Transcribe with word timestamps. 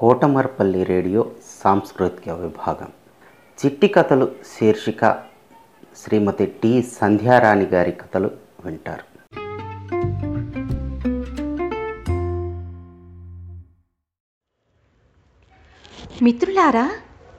Kotamarpalli 0.00 0.84
radio 0.84 1.32
సాంస్కృతిక 1.64 2.28
విభాగం. 2.28 2.92
చిట్టి 3.64 3.88
కథలు 3.88 4.32
శీర్షిక 4.46 5.24
శ్రీమతి 5.96 6.46
టి 6.46 6.82
సంధ్యారాణి 6.82 7.64
గారి 7.64 7.92
కథలు 7.92 8.30
వింటారు. 8.64 9.04
మిత్రులారా 16.24 16.90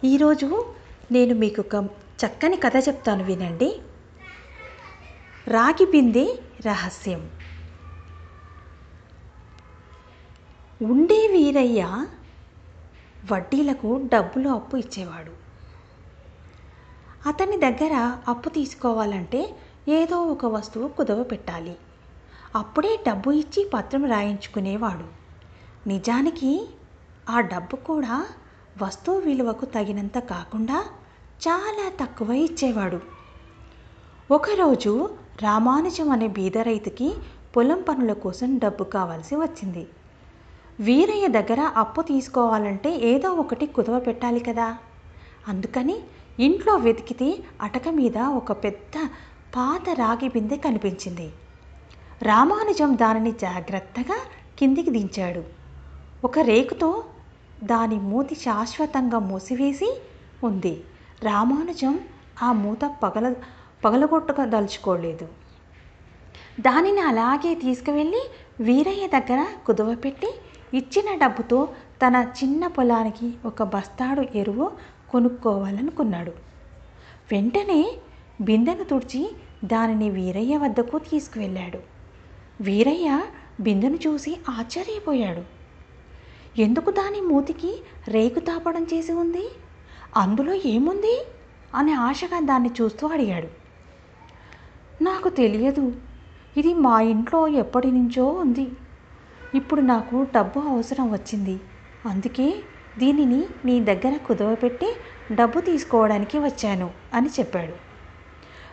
ఈరోజు 0.04 0.66
నేను 1.12 1.36
మీకు 1.36 1.62
ఒక 1.62 1.88
చక్కని 2.26 2.58
కథ 2.58 2.72
చెప్తాను 2.88 3.24
వినండి. 3.24 3.82
రాగి 5.48 5.86
బిందె 5.92 6.40
రహస్యం. 6.66 7.30
ఉండే 10.82 11.28
వీరయ్య 11.32 12.06
వడ్డీలకు 13.34 14.02
డబ్బులు 14.14 14.50
అప్పు 14.50 14.78
ఇచ్చేవాడు. 14.78 15.32
అతని 17.30 17.58
దగ్గర 17.58 18.18
అప్పు 18.28 18.50
తీసుకోవాలంటే 18.50 19.56
ఏదో 19.88 20.24
ఒక 20.24 20.46
వస్తువు 20.46 20.88
కుదవ 20.88 21.24
పెట్టాలి. 21.24 21.78
అప్పుడే 22.56 23.00
డబ్బు 23.08 23.32
ఇచ్చి 23.32 23.70
పత్రం 23.74 24.06
రాయించుకునేవాడు. 24.06 25.22
నిజానికి 25.90 26.70
ఆ 27.30 27.40
డబ్బు 27.40 27.76
కూడా 27.76 28.28
వస్తువు 28.82 29.20
విలువకు 29.20 29.66
తగినంత 29.66 30.18
కాకుండా 30.18 30.86
చాలా 31.48 31.92
తక్కువ 32.02 32.32
ఇచ్చేవాడు. 32.32 33.02
ఒకరోజు 34.32 35.10
రామానుజం 35.42 36.10
అనే 36.10 36.28
బీద 36.28 36.58
రైతుకి 36.58 37.14
పొలం 37.58 37.82
పనుల 37.90 38.14
కోసం 38.14 38.58
డబ్బు 38.58 38.84
కావాల్సి 38.84 39.36
వచ్చింది. 39.36 39.88
వీరయ్య 40.82 41.28
దగ్గర 41.28 41.62
అప్పు 41.78 42.02
తీసుకోవాలంటే 42.02 42.92
ఏదో 42.96 43.30
ఒకటి 43.32 43.66
కుదవ 43.66 44.00
పెట్టాలి 44.00 44.40
కదా. 44.40 44.78
అందుకని 45.48 45.96
ఇంట్లో 46.40 46.76
వెతికితే 46.76 47.38
అటక 47.62 47.90
మీద 47.90 48.18
ఒక 48.18 48.52
పెద్ద 48.52 49.10
పాత 49.56 49.90
రాగి 49.90 50.28
బిందె 50.28 50.58
కనిపించింది. 50.58 51.28
రామానుజం 52.22 52.98
దానిని 52.98 53.32
జాగ్రత్తగా 53.32 54.18
కిందికి 54.60 54.92
దించాడు. 54.92 55.44
ఒక 56.24 56.40
రేకుతో 56.40 57.04
దాని 57.64 57.96
మూతి 57.96 58.36
శాశ్వతంగా 58.36 59.20
మూసివేసి 59.20 59.90
ఉంది. 60.44 60.84
రామానుజం 61.24 62.00
ఆ 62.44 62.52
మూత 62.52 62.84
పగల 63.04 63.34
పగలగొట్టదలుచుకోలేదు 63.86 65.28
దానిని 66.60 67.02
అలాగే 67.02 67.56
తీసుకువెళ్ళి 67.56 68.22
వీరయ్య 68.60 69.08
దగ్గర 69.08 69.46
కుదువపెట్టి 69.66 70.30
ఇచ్చిన 70.74 71.16
డబ్బుతో 71.16 71.66
తన 72.08 72.28
చిన్న 72.44 72.68
పొలానికి 72.68 73.34
ఒక 73.46 73.64
బస్తాడు 73.64 74.38
ఎరువు 74.38 74.72
కొనుక్కోవాలనుకున్నాడు. 75.10 76.32
వెంటనే 77.32 77.98
బిందెను 78.42 78.84
తుడిచి 78.84 79.36
దానిని 79.66 80.10
వీరయ్య 80.10 80.58
వద్దకు 80.58 80.98
తీసుకువెళ్ళాడు. 80.98 81.80
వీరయ్య 82.62 83.22
బిందెను 83.60 83.96
చూసి 83.96 84.38
ఆశ్చర్యపోయాడు. 84.50 85.44
ఎందుకు 86.62 86.92
దాని 86.92 87.22
మూతికి 87.22 87.82
రేకు 88.08 88.40
తాపడం 88.40 88.84
చేసి 88.84 89.12
ఉంది? 89.12 89.50
అందులో 90.18 90.54
ఏముంది? 90.66 91.26
అని 91.76 91.94
ఆశగా 91.94 92.40
దాన్ని 92.40 92.70
చూస్తూ 92.82 93.08
అడిగాడు. 93.08 93.48
నాకు 95.04 95.30
తెలియదు. 95.30 95.96
ఇది 96.58 96.74
మా 96.74 97.02
ఇంట్లో 97.02 97.48
ఎప్పటి 97.48 97.92
నుంచో 97.92 98.26
ఉంది. 98.26 98.68
ఇప్పుడు 99.54 99.82
నాకు 99.82 100.28
డబ్బు 100.36 100.60
అవసరం 100.60 101.12
వచ్చింది. 101.12 101.56
అందుకే 102.06 102.64
దీనిని 102.98 103.42
నీ 103.66 103.80
దగ్గర 103.80 104.18
కుదవపెట్టి 104.18 104.90
డబ్బు 105.32 105.60
తీసుకోవడానికి 105.60 106.38
వచ్చాను 106.40 106.90
అని 107.14 107.30
చెప్పాడు. 107.40 107.76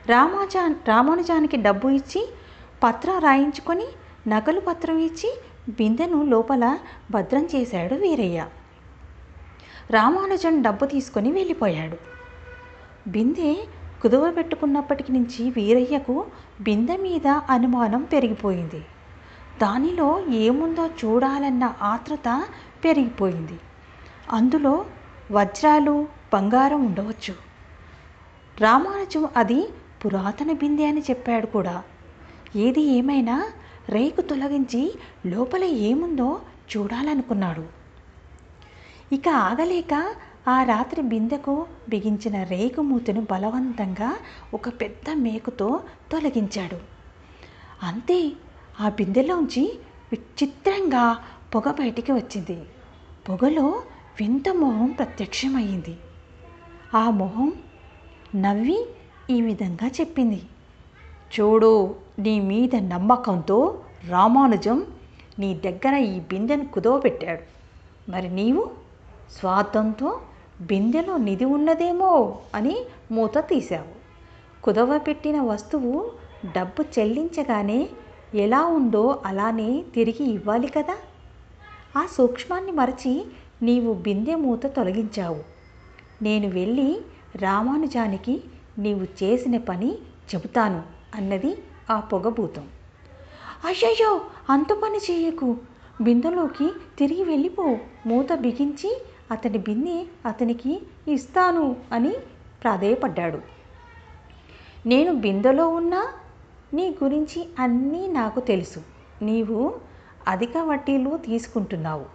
రామాజా 0.08 0.62
రామానుజానికి 0.88 1.56
డబ్బు 1.56 1.88
ఇచ్చి 1.88 2.22
పత్రం 2.83 3.18
రాయించుకొని 3.18 3.86
నగలు 4.28 4.61
పత్రం 4.61 4.98
ఇచ్చి 4.98 5.30
బిందెను 5.68 6.22
లోపల 6.22 6.78
భద్రం 7.11 7.48
చేశాడు 7.55 7.94
వీరయ్య. 7.94 8.46
రామానుజన్ 9.90 10.62
డబ్బు 10.62 10.86
తీసుకొని 10.86 11.33
వెళ్ళిపోయాడు. 11.33 11.98
బిందె 13.08 13.52
కుదువ 14.02 14.30
పెట్టుకున్నప్పటికి 14.30 15.12
నుంచి 15.12 15.50
వీరయ్యకు 15.50 16.27
బిందె 16.61 16.96
మీద 16.96 17.27
అనుమానం 17.27 18.02
పెరిగిపోయింది. 18.05 18.80
దానిలో 19.63 20.27
ఏముందో 20.30 20.86
చూడాలన్న 20.86 21.74
ఆత్రత 21.83 22.45
పెరిగిపోయింది. 22.85 23.61
అందులో 24.30 24.86
వజ్రాలు 25.33 26.08
బంగారం 26.35 26.86
ఉండవచ్చు. 26.86 27.35
రామానుజం 28.61 29.29
అది 29.36 29.68
పురాతన 30.05 30.52
బిందె 30.52 30.86
అని 30.86 31.01
చెప్పాడు 31.01 31.47
కూడా. 31.47 31.83
ఏది 32.57 32.83
ఏమైనా 32.83 33.45
రేకు 33.89 34.20
తొలగించి 34.20 34.95
లోపల 35.27 35.64
ఏముందో 35.64 36.41
చూడాలనుకున్నాడు. 36.77 37.64
ఇక 39.13 39.29
ఆగలేక 39.29 40.14
ఆ 40.48 40.63
రాత్రి 40.63 41.02
బిందెకు 41.02 41.67
బిగించిన 41.89 42.42
రేకు 42.42 42.83
మూతను 42.83 43.27
బలవంతంగా 43.30 44.17
ఒక 44.55 44.68
పెద్ద 44.68 45.14
మేకుతో 45.14 45.80
తొలగించాడు. 46.13 46.79
అంతే 47.83 48.33
ఆ 48.80 48.89
బిందెలోంచి 48.89 49.78
విచిత్రంగా 50.12 51.18
పొగ 51.55 51.70
బయటికి 51.70 52.12
వచ్చింది. 52.12 52.62
పొగలో 53.28 53.83
వింత 54.20 54.48
మొహం 54.48 54.86
ప్రత్యక్షమయ్యింది. 54.86 55.96
ఆ 56.94 57.11
మొహం 57.11 57.52
నవ్వి 58.34 58.86
ఈ 59.30 59.40
విధంగా 59.40 59.86
చెప్పింది. 59.86 60.42
చూడు 61.40 61.94
నీ 62.18 62.40
మీద 62.40 62.77
నమ్మకంతో 62.77 63.80
రామానుజం 64.08 64.86
నీ 65.38 65.55
దగ్గర 65.55 65.96
ఈ 65.96 66.20
బిందెను 66.20 66.67
కుదవపెట్టాడు 66.67 67.42
మరి 68.11 68.34
నీవు? 68.34 68.70
స్వార్థంతో 69.30 70.20
బిందెలో 70.61 71.17
నిధి 71.17 71.44
ఉన్నదేమో 71.44 72.38
అని 72.55 72.77
మూత 73.12 73.38
తీశావు. 73.38 73.98
కుదవ 74.62 74.98
పెట్టిన 74.98 75.40
వస్తువు 75.40 76.11
డబ్బు 76.56 76.84
చెల్లించగానే 76.98 77.88
ఎలా 78.34 78.66
ఉందో 78.66 79.22
అలానే 79.24 79.84
తిరిగి 79.94 80.24
ఇవ్వాలి 80.24 80.66
కదా? 80.68 80.96
ఆ 81.94 82.06
సూక్ష్మాన్ని 82.06 82.72
మరచి 82.72 83.12
నీవు 83.62 83.94
బిందె 83.94 84.34
మూత 84.34 84.66
తొలగించావు. 84.66 85.40
నేను 86.22 86.48
వెళ్ళి 86.48 86.88
రామానుజానికి 87.36 88.34
నీవు 88.78 89.05
చేసిన 89.22 89.58
పని 89.58 89.98
చెబుతాను 90.34 90.83
అన్నది 91.14 91.52
ఆ 91.90 92.00
పొగభూతం 92.00 92.64
అయ్యయ్యో! 93.64 94.20
అంత 94.48 94.72
పని 94.72 94.98
చేయకు. 94.98 95.48
బిందెలోకి 96.00 96.67
తిరిగి 96.98 97.24
వెళ్ళిపో. 97.24 97.78
మూత 98.06 98.33
బిగించి 98.34 98.90
అతని 99.30 99.58
బిందె 99.58 100.06
అతనికి 100.27 100.80
ఇస్తాను 101.08 101.77
అని 101.92 102.12
ప్రాధేయపడ్డాడు. 102.62 103.40
నేను 104.86 105.12
బిందెలో 105.14 105.68
ఉన్నా 105.68 106.02
నీ 106.74 106.96
గురించి 107.05 107.48
అన్నీ 107.58 108.06
నాకు 108.06 108.40
తెలుసు. 108.40 108.80
నీవు 109.23 109.74
అధిక 110.29 110.56
వడ్డీలు 110.58 111.17
తీసుకుంటున్నావు. 111.17 112.06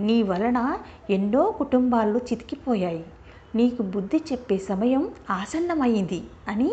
నీ 0.00 0.22
వలన 0.22 0.78
ఎన్నో 1.10 1.50
కుటుంబాలు 1.50 2.18
చితికిపోయాయి. 2.18 3.04
నీకు 3.54 3.82
బుద్ధి 3.82 4.16
చెప్పే 4.16 4.58
సమయం 4.58 5.14
ఆసన్నమైంది 5.30 6.22
అని 6.48 6.72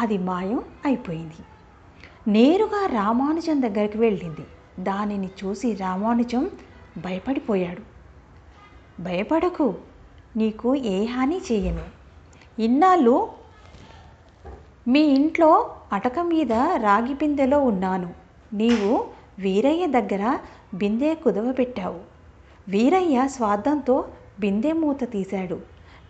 అది 0.00 0.18
మాయం 0.18 0.62
అయిపోయింది. 0.84 1.36
నేరుగా 2.28 2.86
రామానుజం 2.86 3.62
దగ్గరికి 3.62 3.98
వెళ్ళింది. 3.98 4.46
దానిని 4.84 5.30
చూసి 5.44 5.74
రామానుజం 5.74 6.50
భయపడిపోయాడు. 6.98 7.82
భయపడకు 9.02 9.74
నీకు 10.36 10.74
ఏ 10.74 11.04
హాని 11.04 11.40
చేయను. 11.52 11.82
ఇన్నాళ్ళు 12.62 13.37
మీ 14.88 15.00
ఇంట్లో 15.00 15.74
అటక 15.92 16.18
మీద 16.18 16.52
రాగి 16.52 17.14
బిందెలో 17.14 17.60
ఉన్నాను. 17.60 18.14
నీవు 18.52 19.06
వీరయ్య 19.38 19.86
దగ్గర 19.86 20.38
బిందె 20.74 21.14
కుదవ 21.14 21.52
పెట్టావు. 21.52 22.00
వీరయ్య 22.68 23.28
స్వార్థంతో 23.28 24.04
బిందె 24.40 24.72
మూత 24.72 25.04
తీశాడు. 25.04 25.60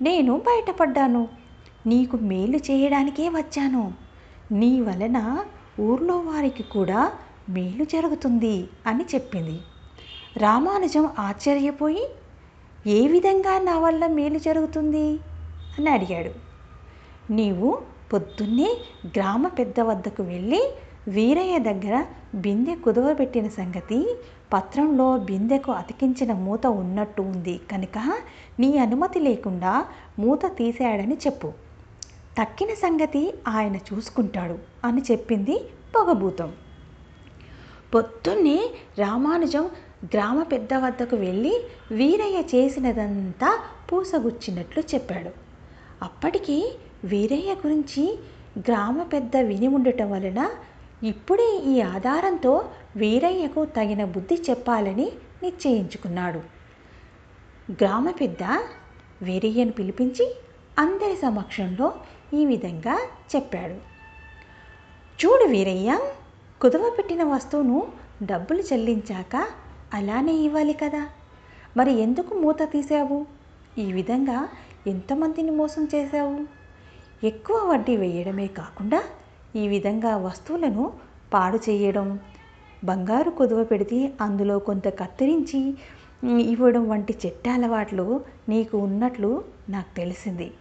నేను 0.03 0.39
బయటపడ్డాను. 0.39 1.29
నీకు 1.87 2.17
మేలు 2.17 2.57
చేయడానికే 2.57 3.29
వచ్చాను. 3.29 3.95
నీ 4.53 4.81
వలన 4.81 5.45
ఊర్లో 5.81 6.19
వారికి 6.19 6.63
కూడా 6.63 7.13
మేలు 7.49 7.85
జరుగుతుంది 7.85 8.69
అని 8.87 9.05
చెప్పింది. 9.15 9.61
రామానుజం 10.37 11.09
ఆశ్చర్యపోయి 11.19 12.09
ఏ 12.87 13.09
విధంగా 13.09 13.59
నా 13.59 13.79
వల్ల 13.79 14.07
మేలు 14.07 14.39
జరుగుతుంది? 14.39 15.21
అని 15.79 15.91
అడిగాడు. 15.91 16.48
నీవు 17.31 17.79
పొద్దున్నే 18.13 18.77
గ్రామ 19.07 19.49
పెద్ద 19.49 19.81
వద్దకు 19.81 20.23
వెళ్ళి 20.23 20.61
వీరయ్య 21.09 21.59
దగ్గర 21.59 22.05
బిందె 22.35 22.75
కుదవబెట్టిన 22.75 23.49
సంగతి 23.49 24.17
పత్రంలో 24.53 25.19
బిందెకు 25.19 25.73
అతికించిన 25.73 26.33
మూత 26.33 26.67
ఉన్నట్టు 26.67 27.23
ఉంది. 27.23 27.61
కనుక 27.73 27.99
నీ 28.61 28.79
అనుమతి 28.79 29.21
లేకుండా 29.21 29.87
మూత 30.19 30.41
తీశాడని 30.47 31.15
చెప్పు. 31.15 31.53
తక్కిన 32.39 32.75
సంగతి 32.75 33.35
ఆయన 33.49 33.77
చూసుకుంటాడు 33.77 34.59
అని 34.85 35.03
చెప్పింది 35.11 35.61
పొగభూతం. 35.97 36.53
పొద్దున్నే 37.95 38.59
రామానుజం 38.99 39.71
గ్రామ 40.05 40.43
పెద్ద 40.43 40.75
వద్దకు 40.75 41.17
వెళ్ళి 41.17 41.63
వీరయ్య 41.93 42.43
చేసినదంతా 42.55 43.59
పూసగుచ్చినట్లు 43.93 44.83
చెప్పాడు. 44.95 45.31
అప్పటికీ 46.03 46.73
వీరయ్య 47.05 47.55
గురించి 47.55 48.19
గ్రామ 48.59 49.03
పెద్ద 49.03 49.37
విని 49.37 49.69
ఉండటం 49.69 50.11
వలన 50.11 50.51
ఇప్పుడే 51.03 51.63
ఈ 51.67 51.81
ఆధారంతో 51.81 52.71
వీరయ్యకు 52.97 53.65
తగిన 53.65 54.05
బుద్ధి 54.05 54.35
చెప్పాలని 54.51 55.13
నిశ్చయించుకున్నాడు. 55.43 56.39
గ్రామ 57.73 58.11
పెద్ద 58.11 58.43
వీరయ్యను 59.23 59.73
పిలిపించి 59.73 60.37
అందరి 60.79 61.17
సమక్షంలో 61.17 61.95
ఈ 62.35 62.47
విధంగా 62.47 62.99
చెప్పాడు. 63.37 63.75
చూడు 65.19 65.45
వీరయ్య 65.45 65.99
కుదవ 66.61 66.95
పెట్టిన 66.99 67.25
వస్తువును 67.25 67.89
డబ్బులు 68.23 68.59
చెల్లించాక 68.59 69.47
అలానే 69.95 70.33
ఇవ్వాలి 70.33 70.73
కదా. 70.73 71.09
మరి 71.77 71.93
ఎందుకు 71.93 72.35
మూత 72.35 72.63
తీసావు 72.63 73.27
ఈ 73.79 73.93
విధంగా 73.93 74.49
ఎంతమందిని 74.87 75.51
మోసం 75.51 75.89
చేశావు? 75.95 76.58
ఎక్కువ 77.25 77.71
వడ్డీ 77.71 77.97
వేయడమే 77.97 78.47
కాకుండా 78.47 79.03
ఈ 79.57 79.69
విధంగా 79.69 80.17
వస్తువులను 80.17 80.93
పాడు 81.35 81.57
చేయడం 81.57 82.21
బంగారు 82.85 83.31
కుదువ 83.31 83.65
పెడితే 83.65 84.13
అందులో 84.21 84.59
కొంత 84.59 84.89
కత్తిరించి 84.89 85.75
ఇవ్వడం 86.41 86.89
వంటి 86.89 87.19
చెడ్డ 87.27 87.49
అలవాట్లు 87.49 88.21
నీకు 88.49 88.79
ఉన్నట్లు 88.79 89.45
నాకు 89.69 89.97
తెలిసింది. 89.97 90.55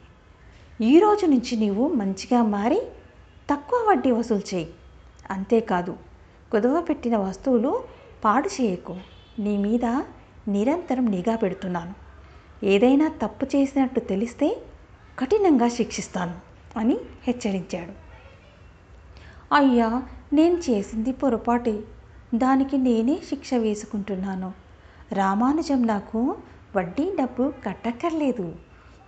ఈ 0.82 1.00
రోజు 1.00 1.26
నుంచి 1.26 1.56
నీవు 1.56 1.88
మంచిగా 1.88 2.44
మారి 2.44 2.82
తక్కువ 3.50 3.90
వడ్డీ 3.90 4.12
వసూలు 4.12 4.56
చేయి. 4.56 4.74
అంతేకాదు 5.32 5.98
కుదువ 6.52 6.82
పెట్టిన 6.82 7.18
వస్తువులు 7.18 7.84
పాడు 8.26 8.48
చేయకు. 8.48 8.98
నీ 9.40 9.58
మీద 9.58 9.86
నిరంతరం 10.48 11.06
నిఘా 11.06 11.36
పెడుతున్నాను. 11.36 11.94
ఏదైనా 12.64 13.08
తప్పు 13.08 13.46
చేసినట్టు 13.46 14.00
తెలిస్తే 14.00 14.62
కఠినంగా 15.20 15.68
శిక్షిస్తాను. 15.68 16.47
అని 16.78 16.98
హెచ్చరించాడు. 17.24 17.94
అయ్యా 19.56 20.04
నేను 20.34 20.58
చేసింది 20.58 21.12
పొరపాటే. 21.12 21.80
దానికి 22.36 22.78
నేనే 22.78 23.20
శిక్ష 23.30 23.54
వేసుకుంటున్నాను. 23.54 24.54
రామానుజం 25.12 25.88
నాకు 25.88 26.36
వడ్డీ 26.76 27.16
డబ్బు 27.20 27.54
కట్టక్కర్లేదు. 27.66 28.56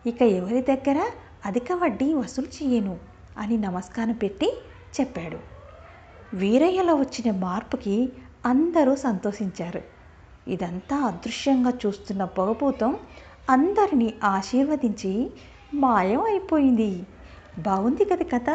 ఇక 0.06 0.21
ఎవరి 0.21 0.62
దగ్గర 0.62 1.12
అధిక 1.45 1.71
వడ్డీ 1.71 2.13
వసూలు 2.13 2.48
చేయను 2.48 2.98
అని 3.38 3.57
నమస్కారం 3.57 4.13
పెట్టి 4.13 4.57
చెప్పాడు. 5.00 5.39
వీరయ్యలో 6.33 6.95
వచ్చిన 6.95 7.36
మార్పుకి 7.36 8.10
అందరూ 8.45 8.95
సంతోషించారు. 8.95 9.81
ఇదంతా 10.48 10.98
అదృశ్యంగా 10.98 11.74
చూస్తున్న 11.86 12.24
పొగపూతం 12.25 12.98
అందరినీ 13.50 14.13
ఆశీర్వదించి 14.24 15.31
మాయం 15.74 16.24
అయిపోయింది 16.24 17.04
బాగుంది 17.59 18.03
కదా 18.06 18.25
కథ? 18.33 18.47